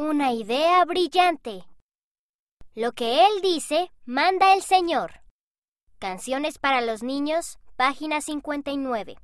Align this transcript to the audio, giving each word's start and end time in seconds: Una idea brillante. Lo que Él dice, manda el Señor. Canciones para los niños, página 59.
Una 0.00 0.32
idea 0.32 0.82
brillante. 0.86 1.66
Lo 2.74 2.92
que 2.92 3.26
Él 3.26 3.42
dice, 3.42 3.92
manda 4.06 4.54
el 4.54 4.62
Señor. 4.62 5.20
Canciones 5.98 6.58
para 6.58 6.80
los 6.80 7.02
niños, 7.02 7.58
página 7.76 8.22
59. 8.22 9.18